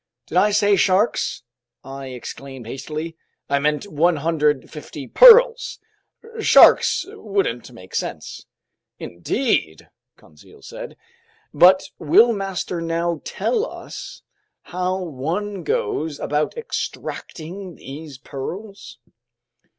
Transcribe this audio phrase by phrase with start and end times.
[0.25, 1.43] "Did I say sharks?"
[1.83, 3.15] I exclaimed hastily.
[3.47, 5.77] "I meant 150 pearls.
[6.39, 8.47] Sharks wouldn't make sense."
[8.97, 10.97] "Indeed," Conseil said.
[11.53, 14.23] "But will master now tell us
[14.63, 18.97] how one goes about extracting these pearls?"